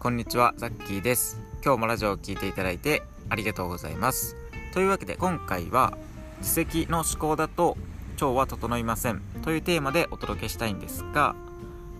[0.00, 1.38] こんにちはザッキーです。
[1.62, 4.34] 今日もラジオを聴いていただいてありがとうございます。
[4.72, 5.92] というわけで今回は
[6.38, 7.76] 自責の思考だと
[8.14, 9.20] 腸は整いません。
[9.42, 11.36] というテーマでお届けしたいんですが、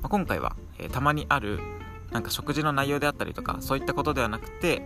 [0.01, 1.61] ま、今回は、えー、たまにある
[2.11, 4.81] なんか食事の内容であったりとかそういったことではなくて、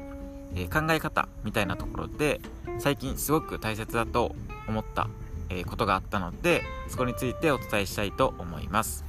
[0.57, 2.41] えー、考え方みたいなところで
[2.81, 4.35] 最近すごく大切だと
[4.67, 5.09] 思った、
[5.51, 9.05] えー、ことがあったのでそこについてお伝えしたいと思います。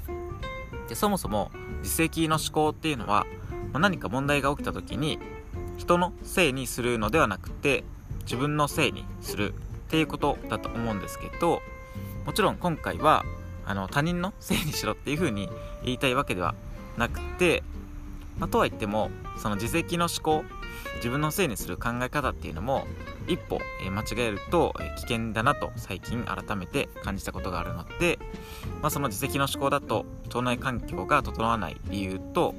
[0.89, 3.25] でそもそも自責の思考っていうのは
[3.75, 5.19] ま、何か問題が起きた時に
[5.75, 7.83] 人のせいにするのではなくて
[8.21, 9.55] 自分のせいにするっ
[9.89, 11.61] ていうことだと思うんですけど
[12.25, 13.25] もちろん今回は
[13.65, 15.49] あの他人のせいにしろっていう風に
[15.83, 16.55] 言いたいわけでは
[16.97, 17.63] なくて、
[18.39, 20.45] まあ、とは言ってもその自責の思考
[20.95, 22.87] 自分のせいにする考え方っていうのも
[23.27, 28.19] 一歩、え間違えると、え危険だなと最近改めて感じたことがあるので、
[28.81, 32.53] まあ、その自責の思考だと腸内環境が整わない理由と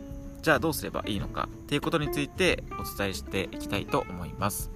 [0.47, 4.71] じゃあどうすればいいのかっていうことについてお伝えしていきたいと思います。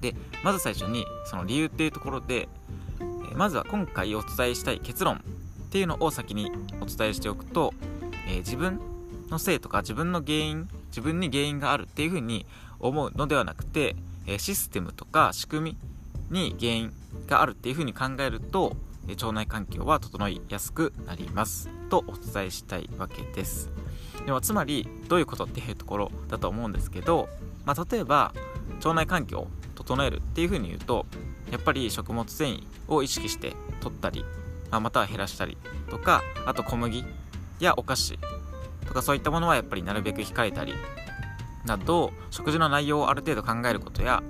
[0.00, 2.48] でまず最初にその理由っていうところで
[3.36, 5.18] まずは今回お伝えしたい結論っ
[5.70, 7.72] ていうのを先にお伝えしておくと、
[8.26, 8.80] えー、自分
[9.28, 12.44] のせいとか自分の原因自分に原因があるっていうふうに
[12.80, 13.94] 思うのではなくて、
[14.26, 15.76] え、システムとか仕組
[16.30, 16.92] みに原因
[17.28, 18.74] があるっていうふうに考えると
[19.08, 23.70] 腸内環境は整いやすくなりますとお伝えしたいわけです。
[24.26, 27.28] でもつまりどういうことっていうところだと思うんですけど、
[27.64, 28.32] まあ、例えば
[28.76, 31.06] 腸内環境を整えるっていうふうに言うと
[31.50, 34.24] やっぱり食物繊維を意識して取ったり、
[34.70, 35.56] まあ、または減らしたり
[35.88, 37.04] とかあと小麦
[37.58, 38.18] やお菓子
[38.86, 40.74] とかそういったものはやっぱりなるべく控えたり
[41.64, 44.22] など食事の内容をある程度考えることや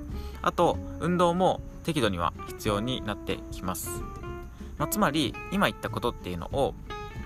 [0.42, 3.88] あと運動も適度には必要になってきます、
[4.78, 6.75] まあ、つまり今言ったことっていうのを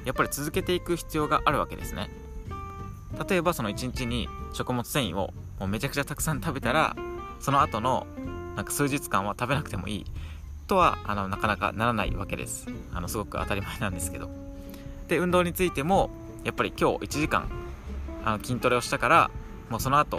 [0.04, 2.10] やっぱり続けていく必要があるわけですね。
[3.28, 6.96] 例えばその1日に食物繊維をもうめちゃくちゃたくさん食べたら
[7.40, 8.06] その後の
[8.56, 10.06] なんか数日間は食べなくてもいい。
[10.66, 12.66] とはあのなかなかならないわけです。
[12.92, 14.30] あのすごく当たり前なんですけど。
[15.08, 16.10] で運動についても
[16.44, 17.48] やっぱり今日1時間
[18.24, 19.30] あの筋トレをしたから
[19.68, 20.18] もうその後、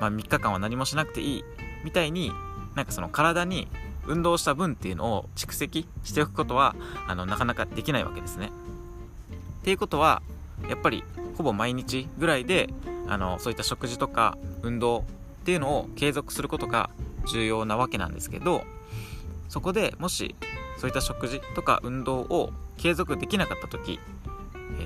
[0.00, 1.44] まあ、3日間は何もしなくていい
[1.84, 2.30] みたいに
[2.74, 3.68] なんかその体に
[4.06, 6.76] 運動した分っていうのを蓄積しておくことは
[7.06, 8.50] あのなかなかできないわけですね。
[9.60, 10.22] っていうことは
[10.68, 11.04] やっぱり
[11.38, 12.68] ほぼ毎日ぐらいで
[13.06, 15.04] あのそういった食事とか運動
[15.42, 16.90] っていうのを継続することが
[17.32, 18.64] 重要なわけなんですけど
[19.48, 20.34] そこでもし
[20.78, 23.98] そういった食事とか運動を継続できなかった時、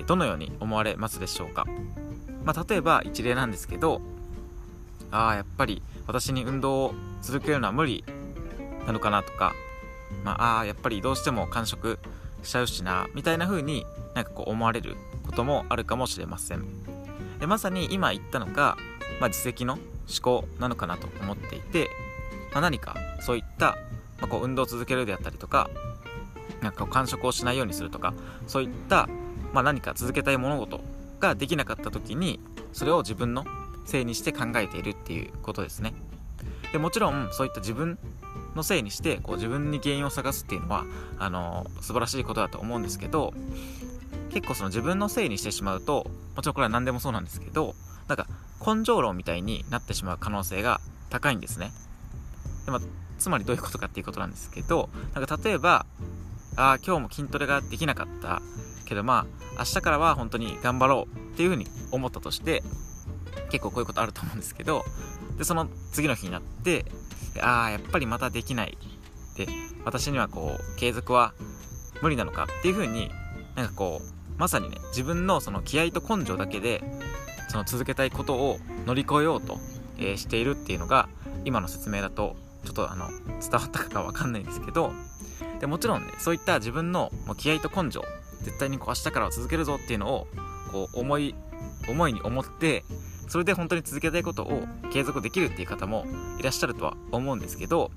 [0.07, 1.65] どのように思われますでしょうか、
[2.43, 4.01] まあ、例えば一例なんですけど
[5.11, 8.03] ああやっぱり私に運動を続けるのは無理
[8.87, 9.53] なのかなとか、
[10.23, 11.99] まあ、あやっぱりどうしても完食
[12.41, 13.85] しちゃうしなみたいな風に
[14.15, 16.65] なんかこう思われることもあるかもしれません。
[17.39, 18.77] でまさに今言ったのが、
[19.19, 19.83] まあ、自責の思
[20.21, 21.89] 考なのかなと思っていて、
[22.51, 23.77] まあ、何かそういった、
[24.19, 25.69] まあ、こう運動を続けるであったりとか
[26.61, 28.13] なんか完食をしないようにするとか
[28.47, 29.09] そういった、
[29.51, 30.81] まあ、何か続けたい物事
[31.19, 32.39] ができなかった時に
[32.71, 33.45] それを自分の
[33.85, 35.93] せいにして考えているっていうことですね。
[36.71, 37.99] でもちろんそういった自分
[38.55, 40.85] のせいにしてこう自分に原因を探すっていうのは
[41.19, 43.33] あの素晴らしいことだと思うんですけど
[44.33, 47.75] 結構その自分のせいにしてしまうともちろんこれは何でもそうなんですけど
[48.07, 48.27] なんか
[48.65, 51.71] 根性論みたいになってしまう可能性が高いんですね。
[52.65, 52.81] で、まあ、
[53.19, 55.85] つまりどういうことかっていうことなんですけどなんか例えば
[56.55, 58.41] ああ今日も筋トレができなかった。
[58.85, 62.63] けどまあ明日からは本当に頑張ろうっていうふうに思ったとして
[63.49, 64.83] 結構こういうことあると思うんですけど
[65.37, 66.85] でその次の日になって
[67.41, 68.77] ああやっぱりまたできない。
[69.35, 69.47] で
[69.83, 71.33] 私にはこう継続は
[72.01, 73.09] 無理なのかっていうふうに
[73.55, 76.83] なんかこうまさにね自分のその気合と根性だけで
[77.47, 79.57] その続けたいことを乗り越えようと、
[79.97, 81.07] えー、しているっていうのが
[81.45, 83.07] 今の説明だとちょっとあの
[83.39, 84.91] 伝わったかわかんないんですけど
[85.61, 88.03] でもちろんねそういった自分のもう気合と根性
[88.41, 90.27] 絶対にこう明日からは続けるぞっていうのを
[90.73, 91.35] こう思い
[91.87, 92.83] 思いに思って
[93.29, 96.05] それで本当に続けたいことを継続できるっていう方も
[96.37, 97.91] いらっしゃるとは思うんですけど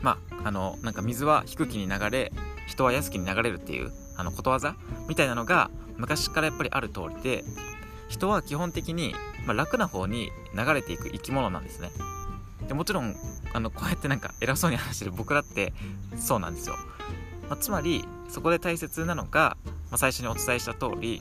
[0.00, 2.32] まああのなんか水は低きに流れ
[2.66, 4.76] 人は安きに流れるっていうあのことわざ
[5.08, 7.44] みたいなのが昔からやっぱりある通りで
[8.08, 9.16] 人は基本的に、
[9.46, 11.90] まあ、楽な方に流れていく生き物なんですね。
[12.68, 13.16] でもちろん
[13.52, 15.72] あのこうやってなんか偉そうに話してる僕らって
[16.16, 16.76] そうなんですよ、
[17.48, 19.56] まあ、つまりそこで大切なのが、
[19.90, 21.20] まあ、最初にお伝えした通り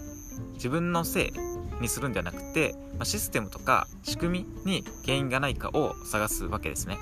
[0.53, 7.00] 自分のせいにするんではなくて、ま、システムとか仕組みに原因がないかを探すわけですね。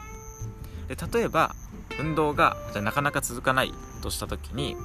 [0.87, 1.53] で例えば
[1.99, 4.77] 運動がじゃなかなか続かないとした時に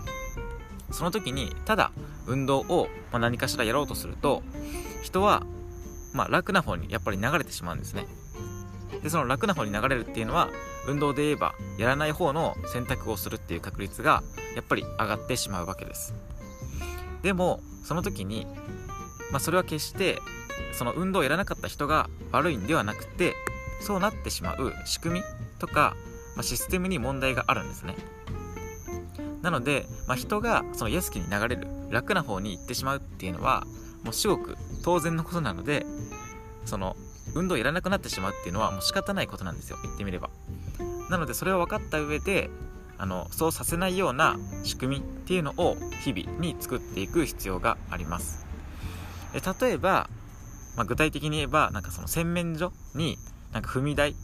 [0.94, 1.90] その時にただ
[2.26, 4.42] 運動を何かしらやろうとすると
[5.02, 5.42] 人は
[6.14, 8.06] まあ、楽な方にやっぱり流れてしまうんですね。
[9.02, 10.48] でその楽な方に流れるっていうのは
[10.86, 14.22] 運動で言えばやらない方の選択をするっていう確率が
[14.54, 16.14] やっぱり上がってしまうわけです。
[17.22, 18.46] でもその時に、
[19.32, 20.20] まあ、それは決して
[20.72, 23.34] その運動をやらなかった人が悪いんではなくて
[23.80, 25.24] そうなってしまう仕組み
[25.58, 25.96] とか、
[26.36, 27.96] まあ、システムに問題があるんですね。
[29.44, 33.64] なので、まあ、人がその安きに流れる楽な方に行ってしまうっていうのは
[34.02, 35.84] もう至極当然のことなので
[36.64, 36.96] その
[37.34, 39.76] 運動をやらなくなってしまうっていうのはもう仕方ないことなんですよ。
[39.82, 40.30] 言ってみれば。
[41.10, 42.48] なのでそれを分かった上で
[42.96, 48.46] あのそうさせないような仕組みっていうのを日々に作っていく必要があります。
[49.34, 50.08] で例えば、
[50.74, 53.18] まあ、具体的に言えばなんかその洗面所に
[53.52, 54.16] なんか踏み台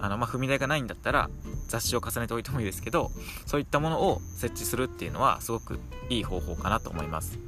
[0.00, 1.30] あの、まあ、踏み台がないんだったら
[1.68, 3.10] 雑誌を重ねておいてもいいですけど
[3.46, 5.78] そういったものを設置するっていうのはすごく
[6.08, 7.38] いい方法かなと思います。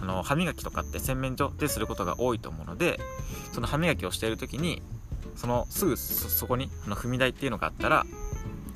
[0.00, 3.00] あの歯磨きとかって洗面所ですることが多いと思うので
[3.52, 4.80] その歯磨きをしている時に
[5.34, 8.06] そのすぐそこにあの踏み台っていうのがあったら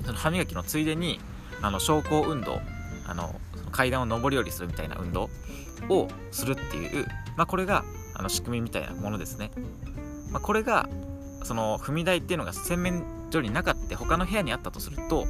[0.04, 1.20] その歯磨きのついでに
[1.60, 2.60] あの昇降運動
[3.06, 3.34] あの
[3.70, 5.30] 階段を上り下りするみたいな運動
[5.88, 7.06] をするっていう、
[7.36, 7.84] まあ、これが
[8.14, 9.50] あの仕組みみたいなものですね、
[10.30, 10.88] まあ、これが
[11.44, 15.26] その踏み台っていうのが洗面所になかった他の部屋にあったとすると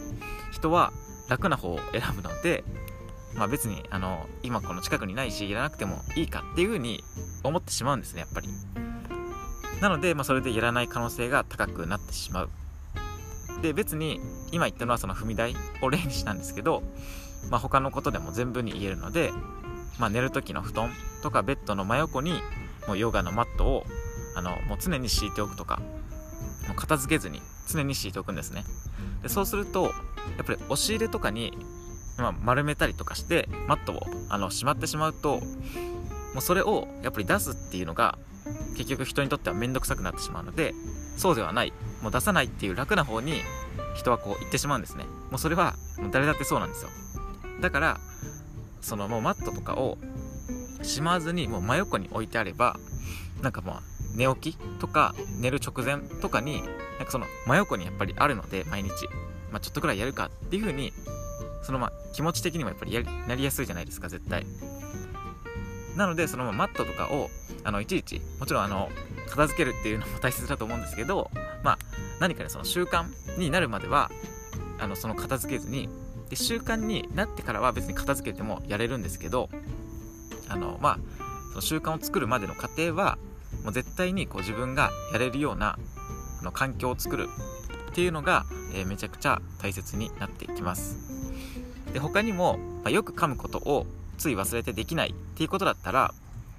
[0.53, 0.93] 人は
[1.29, 2.65] 楽な方を選ぶので
[3.35, 7.03] まあ、別にあの今この近くにないしいらなくてもいいかっていう風に
[7.43, 8.49] 思ってしまうんですねやっぱり。
[9.81, 12.51] なので、まあ、それでやらない可能性が高くなってしまう。
[13.63, 14.21] で別に
[14.51, 16.83] 今言ったのはその踏み台を例にしたんですけど、
[17.51, 19.33] まあ、他のことでも全部に言えるので、
[19.99, 20.93] まあ、寝る時の布団
[21.23, 22.35] とかベッドの真横に
[22.87, 23.87] もうヨガのマットを
[24.35, 25.81] あのもう常に敷いておくとか
[26.77, 28.65] 片付けずに常に敷いておくんですね。
[29.23, 29.91] でそうするとや
[30.43, 31.53] っぱり押し入れとかに
[32.19, 35.41] まあ、丸めたりとかしてマットをあのしまってしまうと
[36.35, 38.19] もうそれをやっぱり出すっていうのが
[38.77, 40.75] 結局人にとっては面倒くさくなってしまうので
[41.17, 41.73] そうではない。
[42.01, 43.43] もう出さないっていう楽な方に
[43.95, 45.05] 人はこう行ってしまうんですね。
[45.31, 46.91] もうそれはもう誰だってそうなんですよ。
[47.61, 48.01] だから
[48.81, 49.99] そのもうマットとかを
[50.83, 52.77] しまわずにもう真横に置いてあれば
[53.41, 53.83] なんかまあ
[54.15, 56.63] 寝起きとか寝る直前とかに
[56.99, 58.91] なんかその真横にやっぱりあるので毎日、
[59.51, 60.93] まあ、ちょっとくらいやるかっていう風に
[61.63, 64.45] そのま気持ち的にもやっぱりやなりやすいじゃないですか絶対。
[65.97, 67.29] なのでそのまマットとかを
[67.65, 68.89] あのいちいちもちろんあの
[69.29, 71.31] 片付けるっていうのも大切だと思うんですけど
[71.63, 71.79] まあ
[72.21, 73.05] 何かねその習慣
[73.39, 74.11] になるまでは
[74.79, 75.89] あのその片付けずに
[76.31, 79.49] で習慣になってからは別に片付けてもやれるんですけど
[80.49, 80.99] あのまあ
[81.51, 83.19] その習慣を作るまでの過程は
[83.63, 85.79] もう絶対にこう自分がやれるような
[86.41, 87.29] あの環境を作る
[87.91, 88.45] っていうのが、
[88.75, 90.97] えー、めちゃくちゃ大切になってきます。
[91.93, 93.87] で他にも、まあ、よく噛むことを
[94.19, 96.15] つい忘れてできないっていうことだったら、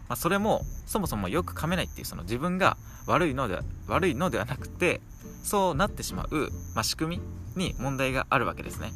[0.08, 2.78] まあ、それもそもそもよく噛めないっていうその自分が
[3.08, 5.02] 悪いのでは悪いのではなくて
[5.44, 7.20] そうなってしまう、まあ、仕組
[7.56, 8.92] みに問題があるわけですね。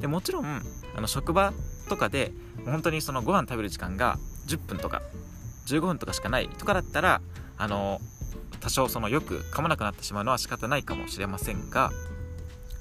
[0.00, 0.62] でもちろん
[0.96, 1.52] あの職場
[1.88, 2.32] とかで
[2.64, 5.02] 本当にそのご飯食べる時間が10分とか
[5.76, 7.20] 15分とかしかないとかだったら
[7.56, 8.00] あの
[8.60, 11.90] 多少そのよく噛まなくなってしまうのは仕方ないかもしれませんが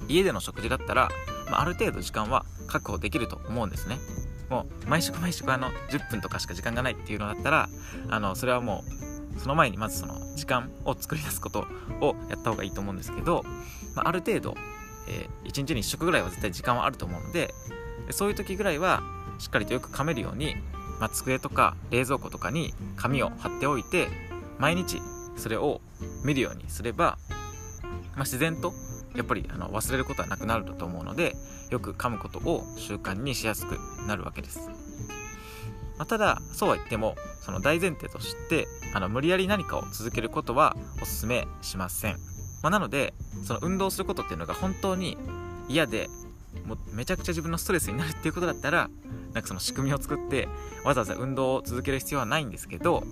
[0.08, 1.10] 家での食事だったら、
[1.50, 3.98] まあ、ある程度時間は確保できると思うんですね。
[4.50, 7.70] もう毎食毎食あの10分とかしか時間がないっていうのだったら
[8.10, 8.84] あのそれはも
[9.38, 11.68] うその前にまずその時間を作り出すこと
[12.02, 13.44] をやった方がいいと思うんですけど、
[13.96, 14.56] まあ、ある程度、
[15.08, 17.54] えー、1日に1食ぐらいは絶対時間はあると思うので
[18.10, 19.04] そういう時ぐらいは
[19.38, 20.56] しっかりとよく噛めるように、
[21.00, 24.08] まあ、机とか冷蔵庫とかに紙を貼っておいて
[24.58, 25.02] 毎日
[25.38, 25.82] それを
[26.24, 27.18] 見るようにすれば、
[28.16, 28.74] まあ、自然と
[29.16, 31.36] やっぱりあの忘れることはなくなると思うので
[31.72, 34.70] よく噛むことを習慣にしやすくなるわけです、
[35.98, 42.18] まあ、ただそうは言ってもその大前提としてあの無理やり何かを続けることはおすすめしません、
[42.62, 43.14] まあ、なので
[43.44, 45.18] その運動することっていうのが本当に
[45.68, 46.10] 嫌で
[46.66, 48.90] もうめちゃくちゃ自分のストレスになるっていうことだったら
[49.34, 50.48] なんかその仕組みを作って
[50.84, 53.04] わざわざ運動を続ける必要はないんですけど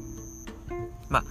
[1.10, 1.24] まあ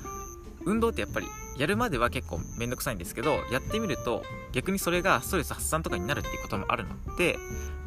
[0.64, 1.26] 運動ってやっぱり
[1.58, 7.36] やるまでは結構めんどくさいんですけどやってみると逆にそれがストレス発散とかになるっていうこともあるので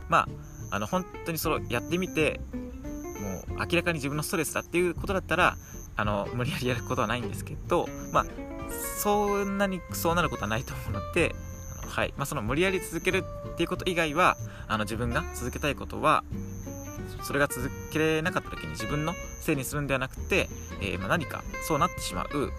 [0.07, 0.27] まあ
[0.71, 2.39] あの本当にそのやってみて
[3.49, 5.57] もう明らかに自分のストレスだっていうことだったら
[5.95, 8.25] あの無理やりやることはないんですけどまあ
[9.01, 11.35] そんなにそうなることはないと思うので
[11.89, 12.13] はい。
[12.17, 14.37] まあ、その無理やり続けるっていうこと以外は
[14.67, 16.23] あの自分が続けたいことは
[17.23, 20.49] それが続けれなかった時に自分のせいにするんではなくて、
[20.81, 22.51] えー、まあ、何かそうなってしまう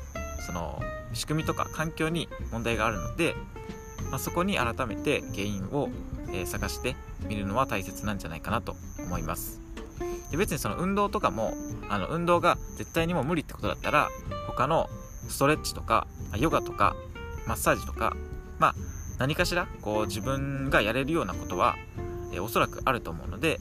[0.47, 0.81] その
[1.13, 3.35] 仕組みとか環境に問題があるので、
[4.11, 5.89] まあ、そこに改めて原因を、
[6.29, 9.61] えー、探してみるのは大切なんじゃないかなと思います。
[10.31, 11.53] で別にその運動とかも
[11.89, 14.09] あの運動が絶対にもう無理ってことだったら
[14.47, 14.89] 他の
[15.29, 16.95] ストレッチとかヨガとか
[17.47, 18.17] マッサージとか
[18.59, 18.75] まあ
[19.19, 21.77] 何かしらこう自分がやれるようなことは、
[22.33, 23.61] えー、おそらくあると思うので、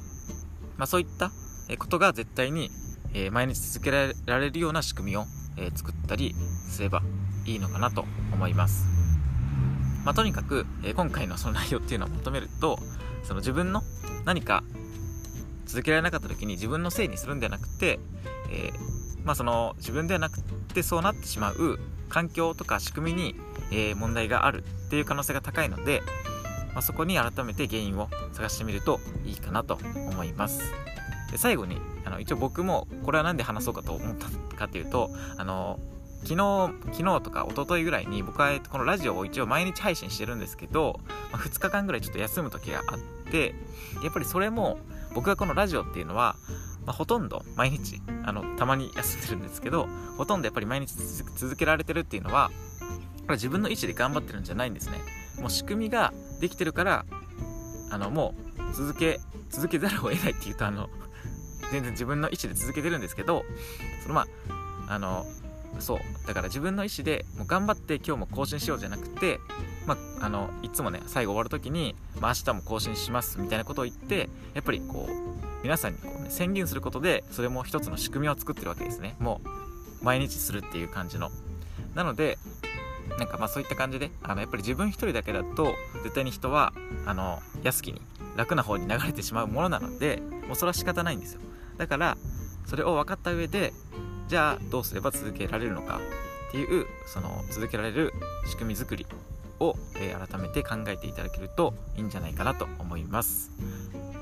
[0.79, 1.31] まあ、そういった
[1.77, 2.71] ことが絶対に、
[3.13, 5.25] え、毎日続けられるような仕組みを、
[5.57, 6.33] え、作ったり
[6.69, 7.03] すれば
[7.45, 8.85] いいのかなと思います。
[10.05, 12.79] まあ、とにかく、え今回のその内容っていうのを求めると
[13.23, 13.83] その自分の
[14.23, 14.63] 何か
[15.65, 17.99] 続けられなかった時に自分のせいにするんではなくて、
[18.49, 18.71] え
[19.25, 23.35] まあ、その自分ではなくてそうなってしまう環境とか仕組みに、
[23.71, 26.01] え問題があるっていう可能性が高いので、
[26.79, 29.77] まあ、そこに改めて原因を探してみるといいかなと
[30.13, 30.61] 思います。
[31.29, 35.77] で最後にあの一応僕もこれは何で話そうかと思ったかというとあの
[36.23, 41.01] 昨日昨日とか一昨日ぐらいに僕はこのラジオを一応毎日配信してるんですけど、
[41.33, 43.55] まあ、2日間ぐらいちょっと休む時があって
[44.01, 44.79] やっぱりそれも
[45.13, 46.37] 僕がこのラジオっていうのは、
[46.85, 50.93] まあ、ほとんど毎日あのたまに休んでるんですけどほとんどやっぱり毎日
[51.35, 52.51] 続けられてるっていうのは
[53.23, 54.99] これ自分の意思で頑張ってるんじゃないんですね。
[55.39, 57.05] もう仕組みができてるから
[57.91, 59.19] あのもう続け
[59.49, 60.89] 続けざるを得ないっていうとあの
[61.71, 63.43] 全然自分の意思で続けてるんですけど
[64.03, 64.27] そのま
[64.87, 65.25] ああの
[65.79, 69.39] そうだから自分の意思でもう頑張って今日も更新しようじゃなくて、
[69.85, 79.15] まあ、あのいつもね最後終わる時に、まあ、明日も更新しますみたいなことを言ってやっぱりこう皆さんにこう、ね、宣言することでそれも一つの仕組みを作ってるわけですね。
[79.19, 79.41] も
[80.01, 81.31] う毎日するっていう感じの。
[81.95, 82.37] なので
[83.17, 85.73] なんかまあそういった感じであのやっぱり自分一人だけだと
[86.03, 86.73] 絶対に人は
[87.05, 88.01] あの安きに
[88.35, 91.41] 楽な方に流れてしまうものなのでもうそれは仕方ないんですよ。
[91.77, 92.17] だから
[92.65, 93.73] それを分かった上で
[94.27, 95.99] じゃあどうすれば続けられるのか
[96.49, 98.13] っていうその続けられる
[98.47, 99.05] 仕組み作り
[99.59, 103.51] を、えー、改めて考えていただけるといいんじゃないかなと思います。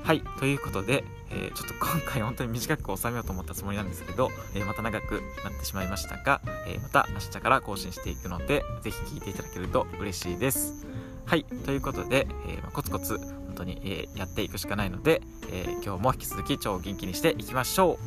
[0.08, 10.86] はいということで、えー、ちょっと今回本当に短く収めようと思ったつもりなんですけど、えー、また長くなってしまいましたが、えまた明日から更新していくので是非聴いていただけると嬉しいです。
[11.26, 15.20] はいということで、えま、コツコツ本当に、えやっていくしかないので、
[15.52, 17.98] え今日も引き続き超元気にしていきましょ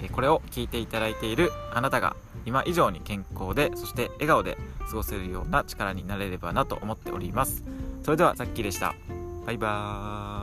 [0.00, 4.58] う、えこれを聞いていただいているあなたが今以上に健康でそして笑顔で
[4.90, 7.62] 過ごせるような力になれればなと思っております。
[8.02, 8.96] それではザッキーでした。
[9.46, 10.33] バイバーイ。